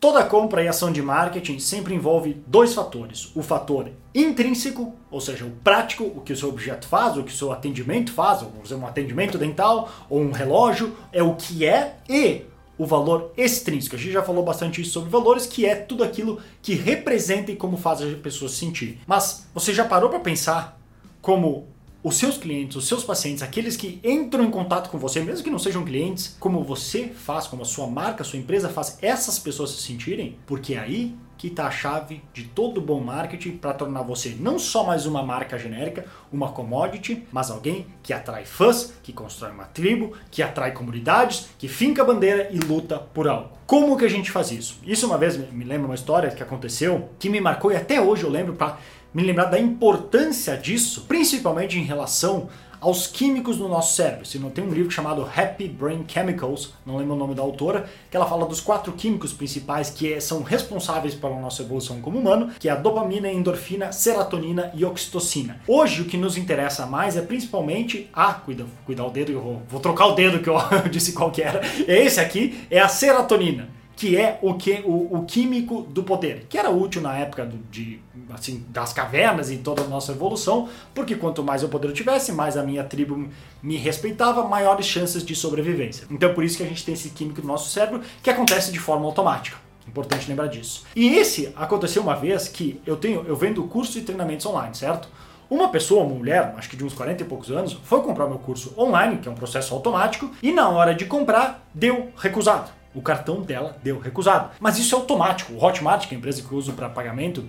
Toda 0.00 0.24
compra 0.24 0.64
e 0.64 0.68
ação 0.68 0.90
de 0.90 1.02
marketing 1.02 1.58
sempre 1.58 1.94
envolve 1.94 2.42
dois 2.46 2.72
fatores: 2.72 3.30
o 3.36 3.42
fator 3.42 3.90
intrínseco, 4.14 4.94
ou 5.10 5.20
seja, 5.20 5.44
o 5.44 5.50
prático, 5.50 6.04
o 6.04 6.22
que 6.22 6.32
o 6.32 6.36
seu 6.36 6.48
objeto 6.48 6.88
faz, 6.88 7.18
o 7.18 7.22
que 7.22 7.30
o 7.30 7.36
seu 7.36 7.52
atendimento 7.52 8.10
faz, 8.10 8.40
ou 8.42 8.50
um 8.78 8.86
atendimento 8.86 9.36
dental, 9.36 9.92
ou 10.08 10.22
um 10.22 10.32
relógio, 10.32 10.96
é 11.12 11.22
o 11.22 11.34
que 11.34 11.66
é, 11.66 11.96
e 12.08 12.46
o 12.78 12.86
valor 12.86 13.30
extrínseco. 13.36 13.94
A 13.94 13.98
gente 13.98 14.12
já 14.12 14.22
falou 14.22 14.42
bastante 14.42 14.80
isso 14.80 14.92
sobre 14.92 15.10
valores, 15.10 15.44
que 15.44 15.66
é 15.66 15.74
tudo 15.74 16.02
aquilo 16.02 16.40
que 16.62 16.72
representa 16.72 17.52
e 17.52 17.56
como 17.56 17.76
faz 17.76 18.00
as 18.00 18.14
pessoas 18.14 18.52
se 18.52 18.60
sentir. 18.60 18.98
Mas 19.06 19.46
você 19.52 19.74
já 19.74 19.84
parou 19.84 20.08
para 20.08 20.18
pensar 20.18 20.80
como 21.20 21.68
os 22.02 22.16
seus 22.16 22.38
clientes, 22.38 22.76
os 22.76 22.88
seus 22.88 23.04
pacientes, 23.04 23.42
aqueles 23.42 23.76
que 23.76 24.00
entram 24.02 24.44
em 24.44 24.50
contato 24.50 24.90
com 24.90 24.98
você, 24.98 25.20
mesmo 25.20 25.44
que 25.44 25.50
não 25.50 25.58
sejam 25.58 25.84
clientes, 25.84 26.36
como 26.40 26.64
você 26.64 27.08
faz, 27.08 27.46
como 27.46 27.62
a 27.62 27.66
sua 27.66 27.86
marca, 27.86 28.22
a 28.22 28.24
sua 28.24 28.38
empresa 28.38 28.68
faz 28.68 28.98
essas 29.02 29.38
pessoas 29.38 29.70
se 29.70 29.82
sentirem, 29.82 30.36
porque 30.46 30.74
aí 30.76 31.14
que 31.40 31.46
está 31.46 31.68
a 31.68 31.70
chave 31.70 32.22
de 32.34 32.44
todo 32.44 32.82
bom 32.82 33.00
marketing 33.00 33.52
para 33.52 33.72
tornar 33.72 34.02
você 34.02 34.36
não 34.38 34.58
só 34.58 34.84
mais 34.84 35.06
uma 35.06 35.22
marca 35.22 35.58
genérica, 35.58 36.04
uma 36.30 36.52
commodity, 36.52 37.26
mas 37.32 37.50
alguém 37.50 37.86
que 38.02 38.12
atrai 38.12 38.44
fãs, 38.44 38.92
que 39.02 39.10
constrói 39.10 39.50
uma 39.50 39.64
tribo, 39.64 40.12
que 40.30 40.42
atrai 40.42 40.72
comunidades, 40.72 41.48
que 41.58 41.66
finca 41.66 42.02
a 42.02 42.04
bandeira 42.04 42.50
e 42.52 42.58
luta 42.58 42.98
por 42.98 43.26
algo. 43.26 43.52
Como 43.66 43.96
que 43.96 44.04
a 44.04 44.10
gente 44.10 44.30
faz 44.30 44.50
isso? 44.50 44.80
Isso 44.84 45.06
uma 45.06 45.16
vez 45.16 45.38
me 45.50 45.64
lembra 45.64 45.86
uma 45.86 45.94
história 45.94 46.30
que 46.30 46.42
aconteceu 46.42 47.08
que 47.18 47.30
me 47.30 47.40
marcou 47.40 47.72
e 47.72 47.76
até 47.76 47.98
hoje 47.98 48.24
eu 48.24 48.28
lembro 48.28 48.52
para 48.52 48.76
me 49.14 49.22
lembrar 49.22 49.46
da 49.46 49.58
importância 49.58 50.58
disso, 50.58 51.06
principalmente 51.08 51.78
em 51.78 51.84
relação 51.84 52.50
aos 52.80 53.06
químicos 53.06 53.58
no 53.58 53.68
nosso 53.68 53.94
cérebro. 53.94 54.24
Se 54.24 54.38
não 54.38 54.50
tem 54.50 54.64
um 54.64 54.72
livro 54.72 54.90
chamado 54.90 55.22
Happy 55.22 55.68
Brain 55.68 56.04
Chemicals, 56.06 56.72
não 56.86 56.96
lembro 56.96 57.14
o 57.14 57.18
nome 57.18 57.34
da 57.34 57.42
autora, 57.42 57.88
que 58.10 58.16
ela 58.16 58.26
fala 58.26 58.46
dos 58.46 58.60
quatro 58.60 58.92
químicos 58.92 59.32
principais 59.32 59.90
que 59.90 60.20
são 60.20 60.42
responsáveis 60.42 61.14
pela 61.14 61.38
nossa 61.38 61.62
evolução 61.62 62.00
como 62.00 62.18
humano, 62.18 62.50
que 62.58 62.68
é 62.68 62.72
a 62.72 62.76
dopamina, 62.76 63.30
endorfina, 63.30 63.92
serotonina 63.92 64.70
e 64.74 64.84
oxitocina. 64.84 65.60
Hoje 65.66 66.02
o 66.02 66.04
que 66.06 66.16
nos 66.16 66.36
interessa 66.36 66.86
mais 66.86 67.16
é 67.16 67.22
principalmente 67.22 68.08
ah, 68.12 68.34
cuida, 68.34 68.64
cuidar 68.86 69.04
o 69.04 69.10
dedo, 69.10 69.32
eu 69.32 69.40
vou, 69.40 69.62
vou 69.68 69.80
trocar 69.80 70.06
o 70.06 70.14
dedo 70.14 70.40
que 70.40 70.48
eu 70.48 70.56
disse 70.90 71.12
qual 71.12 71.30
que 71.30 71.42
era. 71.42 71.60
É 71.86 72.04
esse 72.04 72.20
aqui, 72.20 72.66
é 72.70 72.80
a 72.80 72.88
serotonina 72.88 73.79
que 74.00 74.16
é 74.16 74.38
o, 74.40 74.54
que, 74.54 74.82
o, 74.86 75.18
o, 75.18 75.24
químico 75.26 75.82
do 75.82 76.02
poder, 76.02 76.46
que 76.48 76.56
era 76.56 76.70
útil 76.70 77.02
na 77.02 77.18
época 77.18 77.44
do, 77.44 77.58
de, 77.70 78.00
assim, 78.30 78.64
das 78.70 78.94
cavernas 78.94 79.50
e 79.50 79.58
toda 79.58 79.82
a 79.82 79.86
nossa 79.86 80.12
evolução, 80.12 80.70
porque 80.94 81.14
quanto 81.14 81.42
mais 81.42 81.62
o 81.62 81.68
poder 81.68 81.88
eu 81.88 81.92
tivesse, 81.92 82.32
mais 82.32 82.56
a 82.56 82.62
minha 82.62 82.82
tribo 82.82 83.28
me 83.62 83.76
respeitava, 83.76 84.48
maiores 84.48 84.86
chances 84.86 85.22
de 85.22 85.34
sobrevivência. 85.34 86.06
Então 86.10 86.32
por 86.32 86.42
isso 86.42 86.56
que 86.56 86.62
a 86.62 86.66
gente 86.66 86.82
tem 86.82 86.94
esse 86.94 87.10
químico 87.10 87.42
no 87.42 87.48
nosso 87.48 87.68
cérebro 87.68 88.00
que 88.22 88.30
acontece 88.30 88.72
de 88.72 88.78
forma 88.78 89.04
automática. 89.04 89.58
Importante 89.86 90.26
lembrar 90.26 90.46
disso. 90.46 90.86
E 90.96 91.16
esse 91.16 91.52
aconteceu 91.54 92.02
uma 92.02 92.16
vez 92.16 92.48
que 92.48 92.80
eu 92.86 92.96
tenho, 92.96 93.26
eu 93.28 93.36
vendo 93.36 93.62
cursos 93.64 93.96
e 93.96 94.00
treinamentos 94.00 94.46
online, 94.46 94.74
certo? 94.74 95.10
Uma 95.50 95.68
pessoa, 95.68 96.04
uma 96.04 96.14
mulher, 96.14 96.54
acho 96.56 96.70
que 96.70 96.76
de 96.76 96.84
uns 96.84 96.94
40 96.94 97.22
e 97.22 97.26
poucos 97.26 97.50
anos, 97.50 97.76
foi 97.84 98.00
comprar 98.00 98.26
meu 98.28 98.38
curso 98.38 98.72
online, 98.78 99.18
que 99.18 99.28
é 99.28 99.30
um 99.30 99.34
processo 99.34 99.74
automático, 99.74 100.30
e 100.42 100.52
na 100.52 100.70
hora 100.70 100.94
de 100.94 101.04
comprar, 101.04 101.68
deu 101.74 102.10
recusado 102.16 102.79
o 102.94 103.00
cartão 103.00 103.42
dela 103.42 103.76
deu 103.82 103.98
recusado. 103.98 104.50
Mas 104.58 104.78
isso 104.78 104.94
é 104.94 104.98
automático. 104.98 105.52
O 105.52 105.64
Hotmart, 105.64 106.08
que 106.08 106.14
é 106.14 106.16
a 106.16 106.18
empresa 106.18 106.42
que 106.42 106.50
eu 106.50 106.58
uso 106.58 106.72
para 106.72 106.88
pagamento, 106.88 107.48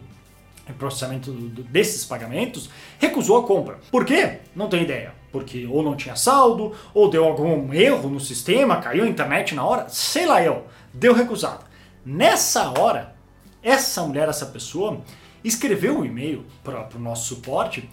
processamento 0.78 1.31
desses 1.31 2.06
pagamentos, 2.06 2.70
recusou 3.00 3.38
a 3.38 3.44
compra. 3.44 3.80
Por 3.89 4.06
quê? 4.06 4.39
Não 4.56 4.69
tenho 4.69 4.84
ideia. 4.84 5.14
Porque 5.31 5.66
ou 5.66 5.81
não 5.81 5.95
tinha 5.95 6.16
saldo, 6.16 6.73
ou 6.94 7.09
deu 7.09 7.25
algum 7.25 7.73
erro 7.73 8.09
no 8.09 8.19
sistema, 8.19 8.78
caiu 8.78 9.03
a 9.03 9.08
internet 9.08 9.56
na 9.56 9.64
hora, 9.64 9.88
sei 9.89 10.25
lá 10.25 10.44
eu, 10.44 10.66
deu 10.94 11.14
recusado. 11.14 11.64
Nessa 12.06 12.80
hora, 12.80 13.16
essa 13.64 14.02
mulher, 14.03 14.28
essa 14.28 14.45
pessoa, 14.45 15.02
escreveu 15.44 16.00
um 16.00 16.06
e-mail 16.06 16.45
para 16.64 16.88
o 16.95 17.00
nosso 17.00 17.36
suporte 17.36 17.89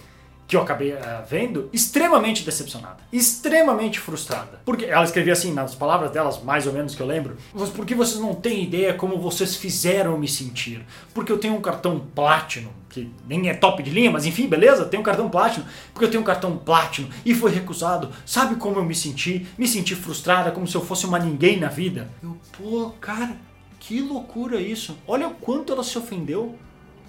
que 0.49 0.57
eu 0.57 0.63
acabei 0.63 0.95
uh, 0.95 0.99
vendo, 1.29 1.69
extremamente 1.75 2.43
decepcionada, 2.43 2.97
extremamente 3.13 4.01
frustrada. 4.01 4.63
Porque 4.65 4.87
ela 4.87 5.05
escrevia 5.05 5.35
assim, 5.35 5.53
nas 5.53 5.75
palavras 5.75 6.11
delas, 6.11 6.43
mais 6.43 6.67
ou 6.67 6.73
menos 6.73 6.95
que 6.95 7.03
eu 7.03 7.07
lembro, 7.07 7.37
porque 7.77 7.95
vocês 7.95 8.19
não 8.19 8.35
têm 8.35 8.65
ideia 8.65 8.95
como 8.95 9.19
vocês 9.19 9.55
fizeram 9.57 10.17
me 10.17 10.27
sentir. 10.27 10.87
Porque 11.13 11.31
eu 11.31 11.37
tenho 11.37 11.55
um 11.55 11.61
cartão 11.61 12.01
Platinum, 12.15 12.71
que 12.89 13.13
nem 13.29 13.51
é 13.51 13.55
top 13.55 13.83
de 13.83 13.91
linha, 13.91 14.11
mas 14.11 14.25
enfim, 14.25 14.49
beleza, 14.49 14.87
tenho 14.87 15.03
um 15.03 15.05
cartão 15.05 15.29
Platinum, 15.29 15.67
porque 15.93 16.07
eu 16.07 16.11
tenho 16.11 16.23
um 16.23 16.27
cartão 16.27 16.57
Platinum 16.57 17.11
e 17.27 17.35
foi 17.35 17.51
recusado. 17.51 18.11
Sabe 18.25 18.57
como 18.57 18.79
eu 18.79 18.85
me 18.85 18.95
senti? 18.95 19.47
Me 19.59 19.69
senti 19.69 19.95
frustrada, 19.95 20.51
como 20.51 20.67
se 20.67 20.75
eu 20.75 20.81
fosse 20.85 21.05
uma 21.05 21.19
ninguém 21.19 21.61
na 21.61 21.69
vida. 21.69 22.09
Eu, 22.23 22.39
pô, 22.57 22.95
cara, 22.99 23.37
que 23.79 24.01
loucura 24.01 24.59
isso. 24.59 24.97
Olha 25.07 25.29
o 25.29 25.35
quanto 25.35 25.75
ela 25.75 25.85
se 25.85 25.99
ofendeu 25.99 26.57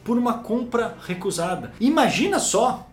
por 0.04 0.18
uma 0.18 0.40
compra 0.40 0.98
recusada. 1.08 1.72
Imagina 1.80 2.38
só 2.38 2.89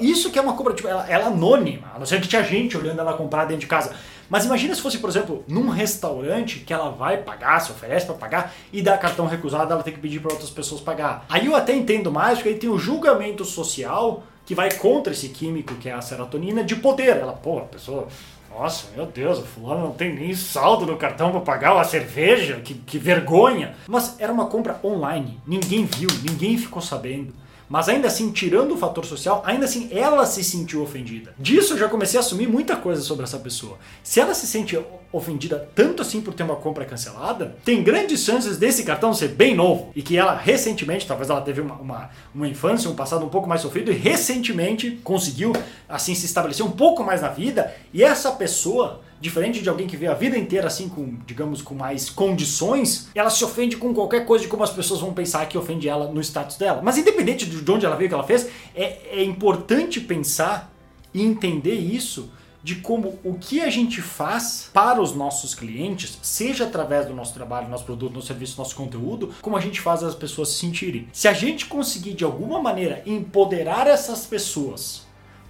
isso 0.00 0.30
que 0.30 0.38
é 0.38 0.42
uma 0.42 0.54
compra, 0.54 0.74
tipo, 0.74 0.88
ela, 0.88 1.06
ela 1.08 1.24
é 1.24 1.26
anônima, 1.26 1.92
a 1.94 1.98
não 1.98 2.06
ser 2.06 2.20
que 2.20 2.28
tinha 2.28 2.42
gente 2.42 2.76
olhando 2.76 3.00
ela 3.00 3.14
comprar 3.14 3.44
dentro 3.44 3.60
de 3.60 3.66
casa. 3.66 3.94
Mas 4.28 4.44
imagina 4.44 4.74
se 4.74 4.80
fosse, 4.80 4.98
por 4.98 5.08
exemplo, 5.08 5.44
num 5.46 5.68
restaurante 5.68 6.60
que 6.60 6.72
ela 6.72 6.90
vai 6.90 7.18
pagar, 7.18 7.60
se 7.60 7.70
oferece 7.70 8.06
para 8.06 8.14
pagar 8.14 8.54
e 8.72 8.82
dá 8.82 8.98
cartão 8.98 9.26
recusado, 9.26 9.72
ela 9.72 9.82
tem 9.82 9.94
que 9.94 10.00
pedir 10.00 10.20
para 10.20 10.32
outras 10.32 10.50
pessoas 10.50 10.80
pagar. 10.80 11.24
Aí 11.28 11.46
eu 11.46 11.54
até 11.54 11.74
entendo 11.74 12.10
mais, 12.10 12.38
porque 12.38 12.50
aí 12.50 12.54
tem 12.56 12.70
o 12.70 12.78
julgamento 12.78 13.44
social 13.44 14.24
que 14.44 14.54
vai 14.54 14.72
contra 14.72 15.12
esse 15.12 15.28
químico 15.28 15.74
que 15.74 15.88
é 15.88 15.92
a 15.92 16.00
serotonina 16.00 16.64
de 16.64 16.76
poder. 16.76 17.16
Ela, 17.16 17.32
pô, 17.32 17.58
a 17.58 17.62
pessoa, 17.62 18.08
nossa, 18.50 18.86
meu 18.96 19.06
Deus, 19.06 19.38
o 19.38 19.42
fulano 19.42 19.82
não 19.82 19.92
tem 19.92 20.14
nem 20.14 20.34
saldo 20.34 20.86
no 20.86 20.96
cartão 20.96 21.30
para 21.30 21.40
pagar 21.40 21.78
a 21.78 21.84
cerveja, 21.84 22.60
que, 22.60 22.74
que 22.74 22.98
vergonha. 22.98 23.74
Mas 23.86 24.16
era 24.18 24.32
uma 24.32 24.46
compra 24.46 24.80
online, 24.82 25.40
ninguém 25.46 25.84
viu, 25.84 26.08
ninguém 26.28 26.58
ficou 26.58 26.82
sabendo. 26.82 27.32
Mas 27.68 27.88
ainda 27.88 28.08
assim, 28.08 28.30
tirando 28.30 28.74
o 28.74 28.76
fator 28.76 29.04
social, 29.04 29.42
ainda 29.44 29.64
assim 29.64 29.88
ela 29.90 30.24
se 30.26 30.42
sentiu 30.44 30.82
ofendida. 30.82 31.34
Disso 31.38 31.74
eu 31.74 31.78
já 31.78 31.88
comecei 31.88 32.18
a 32.18 32.20
assumir 32.20 32.48
muita 32.48 32.76
coisa 32.76 33.02
sobre 33.02 33.24
essa 33.24 33.38
pessoa. 33.38 33.78
Se 34.02 34.20
ela 34.20 34.34
se 34.34 34.46
sente 34.46 34.78
ofendida 35.12 35.68
tanto 35.74 36.02
assim 36.02 36.20
por 36.20 36.34
ter 36.34 36.42
uma 36.42 36.56
compra 36.56 36.84
cancelada, 36.84 37.56
tem 37.64 37.82
grandes 37.82 38.20
chances 38.24 38.56
desse 38.58 38.84
cartão 38.84 39.14
ser 39.14 39.28
bem 39.28 39.54
novo 39.54 39.90
e 39.94 40.02
que 40.02 40.16
ela 40.16 40.36
recentemente, 40.36 41.06
talvez 41.06 41.30
ela 41.30 41.40
teve 41.40 41.60
uma, 41.60 41.74
uma, 41.74 42.10
uma 42.34 42.48
infância, 42.48 42.90
um 42.90 42.94
passado 42.94 43.24
um 43.24 43.28
pouco 43.28 43.48
mais 43.48 43.60
sofrido 43.60 43.90
e 43.90 43.94
recentemente 43.94 45.00
conseguiu 45.02 45.52
assim 45.88 46.14
se 46.14 46.26
estabelecer 46.26 46.64
um 46.64 46.70
pouco 46.70 47.02
mais 47.02 47.22
na 47.22 47.28
vida 47.28 47.74
e 47.92 48.02
essa 48.02 48.32
pessoa 48.32 49.00
diferente 49.20 49.62
de 49.62 49.68
alguém 49.68 49.86
que 49.86 49.96
vê 49.96 50.06
a 50.06 50.14
vida 50.14 50.36
inteira 50.36 50.66
assim 50.66 50.88
com, 50.88 51.14
digamos, 51.26 51.62
com 51.62 51.74
mais 51.74 52.10
condições, 52.10 53.08
ela 53.14 53.30
se 53.30 53.44
ofende 53.44 53.76
com 53.76 53.94
qualquer 53.94 54.24
coisa 54.26 54.44
de 54.44 54.50
como 54.50 54.62
as 54.62 54.70
pessoas 54.70 55.00
vão 55.00 55.12
pensar 55.12 55.46
que 55.46 55.56
ofende 55.56 55.88
ela 55.88 56.10
no 56.10 56.20
status 56.20 56.56
dela. 56.56 56.80
Mas 56.82 56.98
independente 56.98 57.46
de 57.46 57.70
onde 57.70 57.86
ela 57.86 57.96
veio, 57.96 58.06
o 58.06 58.10
que 58.10 58.14
ela 58.14 58.24
fez, 58.24 58.48
é, 58.74 59.20
é 59.20 59.24
importante 59.24 60.00
pensar 60.00 60.72
e 61.12 61.22
entender 61.22 61.74
isso 61.74 62.30
de 62.66 62.74
como 62.74 63.16
o 63.22 63.34
que 63.34 63.60
a 63.60 63.70
gente 63.70 64.02
faz 64.02 64.68
para 64.72 65.00
os 65.00 65.14
nossos 65.14 65.54
clientes, 65.54 66.18
seja 66.20 66.64
através 66.64 67.06
do 67.06 67.14
nosso 67.14 67.32
trabalho, 67.32 67.68
nosso 67.68 67.84
produto, 67.84 68.14
nosso 68.14 68.26
serviço, 68.26 68.58
nosso 68.58 68.74
conteúdo, 68.74 69.32
como 69.40 69.56
a 69.56 69.60
gente 69.60 69.80
faz 69.80 70.02
as 70.02 70.16
pessoas 70.16 70.48
se 70.48 70.56
sentirem. 70.56 71.06
Se 71.12 71.28
a 71.28 71.32
gente 71.32 71.66
conseguir 71.66 72.14
de 72.14 72.24
alguma 72.24 72.60
maneira 72.60 73.04
empoderar 73.06 73.86
essas 73.86 74.26
pessoas 74.26 75.05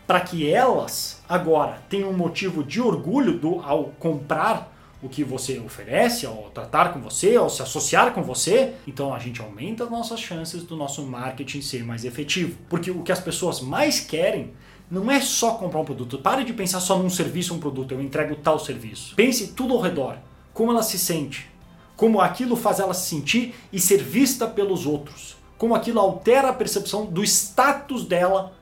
para 0.07 0.21
que 0.21 0.51
elas 0.51 1.23
agora 1.29 1.83
tenham 1.89 2.11
um 2.11 2.17
motivo 2.17 2.63
de 2.63 2.81
orgulho 2.81 3.39
do, 3.39 3.61
ao 3.61 3.85
comprar 3.99 4.73
o 5.03 5.09
que 5.09 5.23
você 5.23 5.59
oferece, 5.59 6.27
ao 6.27 6.51
tratar 6.55 6.93
com 6.93 7.01
você, 7.01 7.37
ao 7.37 7.51
se 7.51 7.63
associar 7.63 8.13
com 8.13 8.23
você, 8.23 8.75
então 8.87 9.15
a 9.15 9.19
gente 9.19 9.41
aumenta 9.41 9.85
as 9.85 9.91
nossas 9.91 10.21
chances 10.21 10.63
do 10.63 10.77
nosso 10.77 11.05
marketing 11.05 11.61
ser 11.61 11.85
mais 11.85 12.05
efetivo. 12.05 12.59
Porque 12.69 12.91
o 12.91 13.03
que 13.03 13.13
as 13.13 13.21
pessoas 13.21 13.61
mais 13.61 14.01
querem 14.01 14.53
não 14.91 15.11
é 15.11 15.21
só 15.21 15.55
comprar 15.55 15.81
um 15.81 15.85
produto. 15.85 16.19
Pare 16.19 16.45
de 16.45 16.53
pensar 16.53 16.81
só 16.81 16.99
num 16.99 17.11
serviço 17.11 17.55
um 17.55 17.59
produto, 17.59 17.93
eu 17.93 18.01
entrego 18.01 18.37
tal 18.37 18.59
serviço. 18.59 19.15
Pense 19.15 19.49
tudo 19.49 19.75
ao 19.75 19.81
redor. 19.81 20.17
Como 20.55 20.71
ela 20.71 20.83
se 20.83 20.99
sente, 20.99 21.51
como 21.97 22.21
aquilo 22.21 22.57
faz 22.57 22.81
ela 22.81 22.95
se 22.95 23.09
sentir 23.09 23.55
e 23.73 23.79
ser 23.79 24.03
vista 24.03 24.47
pelos 24.47 24.87
outros, 24.87 25.37
como 25.59 25.75
aquilo 25.75 26.01
altera 26.01 26.49
a 26.49 26.53
percepção 26.53 27.05
do 27.07 27.23
status 27.23 28.05
dela 28.05 28.55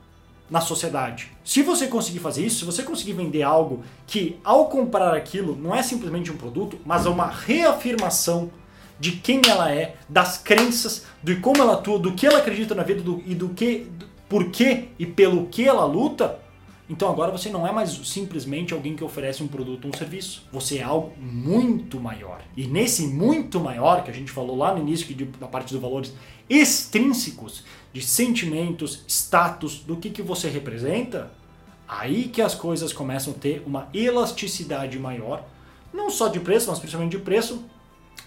na 0.49 0.61
sociedade. 0.61 1.31
Se 1.43 1.61
você 1.61 1.87
conseguir 1.87 2.19
fazer 2.19 2.45
isso, 2.45 2.59
se 2.59 2.65
você 2.65 2.83
conseguir 2.83 3.13
vender 3.13 3.43
algo 3.43 3.83
que 4.05 4.37
ao 4.43 4.67
comprar 4.67 5.13
aquilo 5.15 5.55
não 5.55 5.75
é 5.75 5.81
simplesmente 5.81 6.31
um 6.31 6.37
produto, 6.37 6.77
mas 6.85 7.05
é 7.05 7.09
uma 7.09 7.27
reafirmação 7.27 8.51
de 8.99 9.13
quem 9.13 9.41
ela 9.47 9.71
é, 9.71 9.95
das 10.07 10.37
crenças, 10.37 11.05
de 11.21 11.35
como 11.37 11.61
ela 11.61 11.73
atua, 11.73 11.99
do 11.99 12.13
que 12.13 12.25
ela 12.25 12.39
acredita 12.39 12.73
na 12.73 12.83
vida 12.83 13.01
do, 13.01 13.21
e 13.25 13.35
do 13.35 13.49
que, 13.49 13.87
do, 13.89 14.05
por 14.29 14.49
que 14.51 14.89
e 14.97 15.05
pelo 15.05 15.47
que 15.47 15.67
ela 15.67 15.85
luta, 15.85 16.39
então 16.89 17.09
agora 17.09 17.31
você 17.31 17.49
não 17.49 17.65
é 17.65 17.71
mais 17.71 17.89
simplesmente 18.07 18.73
alguém 18.73 18.95
que 18.95 19.03
oferece 19.03 19.41
um 19.41 19.47
produto 19.47 19.85
ou 19.85 19.91
um 19.91 19.97
serviço. 19.97 20.43
Você 20.51 20.77
é 20.77 20.83
algo 20.83 21.13
muito 21.19 21.99
maior. 21.99 22.41
E 22.55 22.67
nesse 22.67 23.07
muito 23.07 23.59
maior 23.59 24.03
que 24.03 24.11
a 24.11 24.13
gente 24.13 24.31
falou 24.31 24.55
lá 24.55 24.73
no 24.73 24.81
início 24.81 25.07
que 25.07 25.13
da 25.25 25.47
parte 25.47 25.73
dos 25.73 25.81
valores 25.81 26.13
extrínsecos, 26.47 27.63
de 27.91 28.01
sentimentos, 28.01 29.03
status, 29.07 29.79
do 29.79 29.97
que, 29.97 30.11
que 30.11 30.21
você 30.21 30.47
representa, 30.47 31.31
aí 31.87 32.27
que 32.27 32.41
as 32.41 32.53
coisas 32.53 32.93
começam 32.93 33.33
a 33.33 33.35
ter 33.37 33.63
uma 33.65 33.89
elasticidade 33.91 34.99
maior, 34.99 35.43
não 35.91 36.11
só 36.11 36.27
de 36.27 36.39
preço, 36.39 36.69
mas 36.69 36.77
principalmente 36.77 37.17
de 37.17 37.23
preço, 37.23 37.63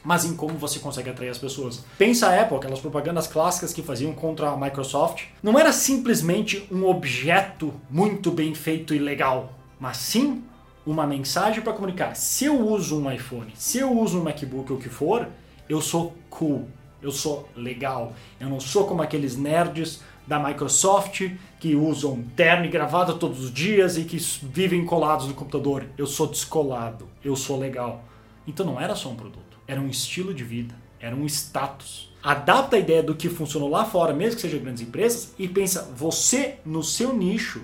mas 0.04 0.24
em 0.24 0.34
como 0.34 0.54
você 0.54 0.78
consegue 0.78 1.10
atrair 1.10 1.30
as 1.30 1.38
pessoas. 1.38 1.84
Pensa 1.96 2.28
a 2.28 2.42
Apple, 2.42 2.56
aquelas 2.56 2.80
propagandas 2.80 3.26
clássicas 3.26 3.72
que 3.72 3.82
faziam 3.82 4.12
contra 4.12 4.50
a 4.50 4.56
Microsoft. 4.56 5.24
Não 5.42 5.58
era 5.58 5.72
simplesmente 5.72 6.66
um 6.70 6.86
objeto 6.86 7.74
muito 7.90 8.30
bem 8.30 8.54
feito 8.54 8.94
e 8.94 8.98
legal, 8.98 9.52
mas 9.78 9.96
sim 9.98 10.42
uma 10.86 11.06
mensagem 11.06 11.62
para 11.62 11.72
comunicar. 11.72 12.16
Se 12.16 12.46
eu 12.46 12.58
uso 12.58 12.98
um 12.98 13.12
iPhone, 13.12 13.52
se 13.54 13.78
eu 13.78 13.92
uso 13.92 14.18
um 14.18 14.22
MacBook 14.22 14.72
ou 14.72 14.78
o 14.78 14.80
que 14.80 14.88
for, 14.88 15.28
eu 15.68 15.80
sou 15.82 16.14
cool, 16.30 16.66
eu 17.02 17.10
sou 17.10 17.48
legal. 17.54 18.14
Eu 18.40 18.48
não 18.48 18.58
sou 18.58 18.86
como 18.86 19.02
aqueles 19.02 19.36
nerds 19.36 20.00
da 20.26 20.38
Microsoft 20.38 21.30
que 21.58 21.74
usam 21.74 22.22
terno 22.36 22.66
e 22.66 22.68
gravata 22.68 23.14
todos 23.14 23.44
os 23.44 23.52
dias 23.52 23.96
e 23.96 24.04
que 24.04 24.18
vivem 24.42 24.84
colados 24.84 25.26
no 25.26 25.34
computador. 25.34 25.86
Eu 25.96 26.06
sou 26.06 26.26
descolado, 26.26 27.08
eu 27.24 27.34
sou 27.34 27.58
legal. 27.58 28.04
Então 28.48 28.64
não 28.64 28.80
era 28.80 28.96
só 28.96 29.10
um 29.10 29.14
produto, 29.14 29.58
era 29.68 29.78
um 29.78 29.88
estilo 29.88 30.32
de 30.32 30.42
vida, 30.42 30.74
era 30.98 31.14
um 31.14 31.26
status. 31.26 32.10
Adapta 32.22 32.76
a 32.76 32.78
ideia 32.78 33.02
do 33.02 33.14
que 33.14 33.28
funcionou 33.28 33.68
lá 33.68 33.84
fora, 33.84 34.14
mesmo 34.14 34.36
que 34.36 34.42
sejam 34.42 34.58
grandes 34.58 34.82
empresas, 34.82 35.34
e 35.38 35.46
pensa 35.46 35.82
você 35.94 36.56
no 36.64 36.82
seu 36.82 37.14
nicho, 37.14 37.60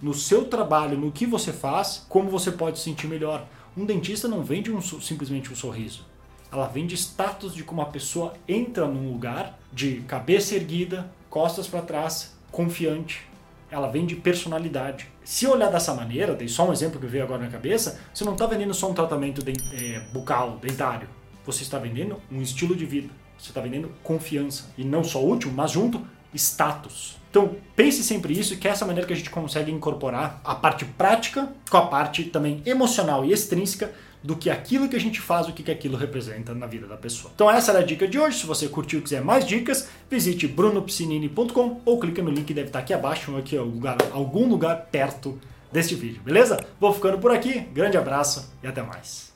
no 0.00 0.14
seu 0.14 0.44
trabalho, 0.44 0.96
no 0.96 1.10
que 1.10 1.26
você 1.26 1.52
faz, 1.52 2.06
como 2.08 2.30
você 2.30 2.52
pode 2.52 2.78
se 2.78 2.84
sentir 2.84 3.08
melhor. 3.08 3.46
Um 3.76 3.84
dentista 3.84 4.28
não 4.28 4.44
vende 4.44 4.70
um, 4.70 4.80
simplesmente 4.80 5.52
um 5.52 5.56
sorriso. 5.56 6.06
Ela 6.52 6.68
vende 6.68 6.94
status 6.94 7.52
de 7.52 7.64
como 7.64 7.82
a 7.82 7.86
pessoa 7.86 8.34
entra 8.46 8.86
num 8.86 9.12
lugar 9.12 9.58
de 9.72 10.02
cabeça 10.02 10.54
erguida, 10.54 11.10
costas 11.28 11.66
para 11.66 11.82
trás, 11.82 12.38
confiante. 12.52 13.27
Ela 13.70 13.88
vende 13.88 14.16
personalidade. 14.16 15.06
Se 15.24 15.46
olhar 15.46 15.70
dessa 15.70 15.94
maneira, 15.94 16.34
dei 16.34 16.48
só 16.48 16.68
um 16.68 16.72
exemplo 16.72 16.98
que 16.98 17.06
veio 17.06 17.24
agora 17.24 17.42
na 17.42 17.50
cabeça, 17.50 18.00
você 18.12 18.24
não 18.24 18.32
está 18.32 18.46
vendendo 18.46 18.72
só 18.72 18.90
um 18.90 18.94
tratamento 18.94 19.42
de, 19.42 19.52
é, 19.74 20.00
bucal, 20.12 20.58
dentário. 20.60 21.08
Você 21.44 21.62
está 21.62 21.78
vendendo 21.78 22.20
um 22.30 22.40
estilo 22.40 22.74
de 22.74 22.86
vida. 22.86 23.08
Você 23.38 23.50
está 23.50 23.60
vendendo 23.60 23.90
confiança. 24.02 24.72
E 24.76 24.84
não 24.84 25.04
só 25.04 25.24
útil, 25.24 25.52
mas 25.54 25.70
junto, 25.70 26.00
status. 26.34 27.16
Então 27.30 27.56
pense 27.76 28.02
sempre 28.02 28.38
isso, 28.38 28.56
que 28.56 28.66
é 28.66 28.70
essa 28.70 28.86
maneira 28.86 29.06
que 29.06 29.12
a 29.12 29.16
gente 29.16 29.30
consegue 29.30 29.70
incorporar 29.70 30.40
a 30.44 30.54
parte 30.54 30.84
prática 30.84 31.52
com 31.70 31.76
a 31.76 31.86
parte 31.86 32.24
também 32.24 32.62
emocional 32.64 33.24
e 33.24 33.32
extrínseca 33.32 33.92
do 34.28 34.36
que 34.36 34.50
aquilo 34.50 34.90
que 34.90 34.94
a 34.94 35.00
gente 35.00 35.22
faz, 35.22 35.48
o 35.48 35.54
que 35.54 35.70
aquilo 35.70 35.96
representa 35.96 36.52
na 36.52 36.66
vida 36.66 36.86
da 36.86 36.98
pessoa. 36.98 37.32
Então 37.34 37.50
essa 37.50 37.70
era 37.70 37.80
a 37.80 37.82
dica 37.82 38.06
de 38.06 38.18
hoje. 38.18 38.40
Se 38.40 38.46
você 38.46 38.68
curtiu 38.68 38.98
e 38.98 39.02
quiser 39.02 39.24
mais 39.24 39.46
dicas, 39.46 39.88
visite 40.10 40.46
brunopiscinini.com 40.46 41.80
ou 41.82 41.98
clique 41.98 42.20
no 42.20 42.30
link 42.30 42.44
que 42.44 42.52
deve 42.52 42.66
estar 42.66 42.80
aqui 42.80 42.92
abaixo, 42.92 43.34
aqui 43.38 43.56
em 43.56 43.60
lugar, 43.60 43.96
algum 44.12 44.46
lugar 44.46 44.88
perto 44.92 45.38
deste 45.72 45.94
vídeo, 45.94 46.20
beleza? 46.22 46.62
Vou 46.78 46.92
ficando 46.92 47.16
por 47.16 47.30
aqui, 47.30 47.60
grande 47.72 47.96
abraço 47.96 48.52
e 48.62 48.66
até 48.66 48.82
mais. 48.82 49.27